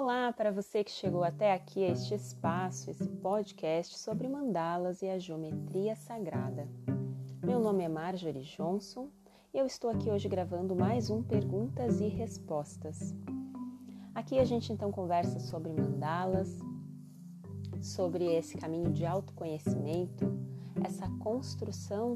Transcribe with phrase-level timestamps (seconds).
[0.00, 5.08] Olá para você que chegou até aqui a este espaço, esse podcast sobre mandalas e
[5.08, 6.68] a geometria sagrada.
[7.44, 9.08] Meu nome é Marjorie Johnson
[9.52, 13.12] e eu estou aqui hoje gravando mais um Perguntas e Respostas.
[14.14, 16.56] Aqui a gente então conversa sobre mandalas,
[17.82, 20.32] sobre esse caminho de autoconhecimento,
[20.84, 22.14] essa construção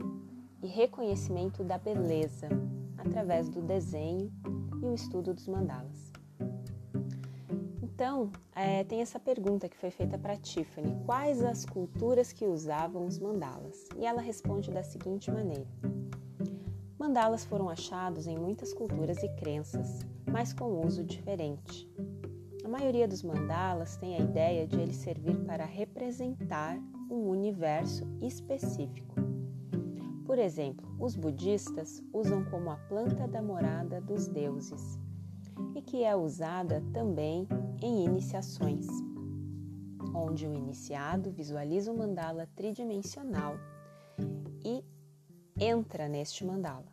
[0.63, 2.49] e reconhecimento da beleza
[2.97, 4.33] através do desenho
[4.81, 6.12] e o estudo dos mandalas.
[8.03, 13.07] Então, é, tem essa pergunta que foi feita para Tiffany: quais as culturas que usavam
[13.07, 13.89] os mandalas?
[13.97, 15.69] E ela responde da seguinte maneira:
[16.99, 21.89] Mandalas foram achados em muitas culturas e crenças, mas com uso diferente.
[22.65, 26.77] A maioria dos mandalas tem a ideia de ele servir para representar
[27.09, 29.15] um universo específico.
[30.27, 34.99] Por exemplo, os budistas usam como a planta da morada dos deuses
[35.75, 37.47] e que é usada também
[37.81, 38.87] em iniciações,
[40.15, 43.55] onde o iniciado visualiza o mandala tridimensional
[44.65, 44.85] e
[45.59, 46.93] entra neste mandala.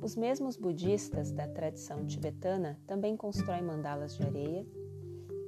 [0.00, 4.66] Os mesmos budistas da tradição tibetana também constroem mandalas de areia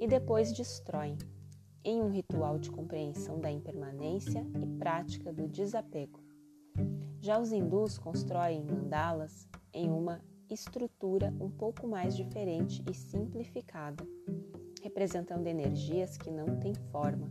[0.00, 1.16] e depois destroem,
[1.84, 6.20] em um ritual de compreensão da impermanência e prática do desapego.
[7.20, 14.06] Já os hindus constroem mandalas em uma estrutura um pouco mais diferente e simplificada,
[14.82, 17.28] representando energias que não têm forma,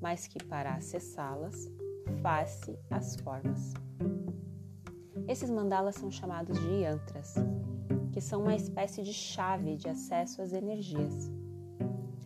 [0.00, 1.70] mas que para acessá-las
[2.22, 3.72] faz-se as formas.
[5.26, 7.34] Esses mandalas são chamados de yantras,
[8.12, 11.30] que são uma espécie de chave de acesso às energias.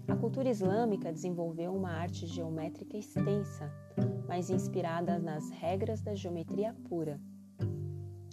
[0.09, 3.73] A cultura islâmica desenvolveu uma arte geométrica extensa,
[4.27, 7.21] mas inspirada nas regras da geometria pura.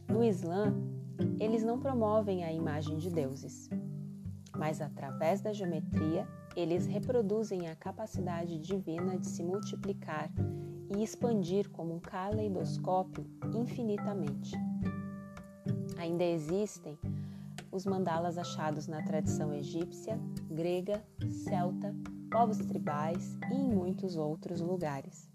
[0.10, 0.74] No Islã,
[1.40, 3.70] eles não promovem a imagem de deuses,
[4.58, 10.32] mas através da geometria, eles reproduzem a capacidade divina de se multiplicar
[10.96, 14.56] e expandir como um caleidoscópio infinitamente.
[15.98, 16.98] Ainda existem
[17.72, 20.18] os mandalas achados na tradição egípcia,
[20.50, 21.04] grega,
[21.44, 21.94] celta,
[22.32, 25.35] povos tribais e em muitos outros lugares.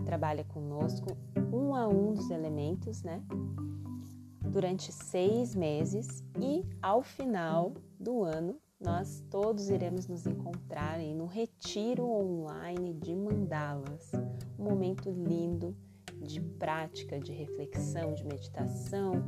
[0.05, 1.17] trabalha conosco
[1.51, 3.23] um a um dos elementos, né?
[4.41, 11.27] Durante seis meses e ao final do ano nós todos iremos nos encontrar em um
[11.27, 14.11] retiro online de mandalas,
[14.57, 15.77] um momento lindo
[16.19, 19.23] de prática, de reflexão, de meditação,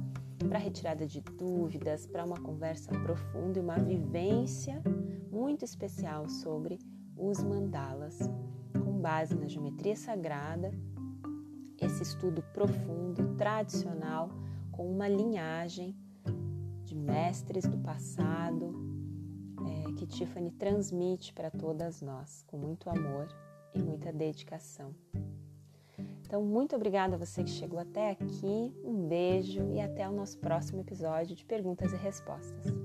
[0.49, 4.81] para retirada de dúvidas, para uma conversa profunda e uma vivência
[5.31, 6.79] muito especial sobre
[7.15, 8.17] os mandalas,
[8.73, 10.71] com base na geometria sagrada,
[11.79, 14.29] esse estudo profundo, tradicional,
[14.71, 15.95] com uma linhagem
[16.83, 18.92] de mestres do passado,
[19.97, 23.27] que Tiffany transmite para todas nós, com muito amor
[23.73, 24.93] e muita dedicação.
[26.25, 30.39] Então, muito obrigada a você que chegou até aqui, um beijo e até o nosso
[30.39, 32.82] próximo episódio de Perguntas e Respostas.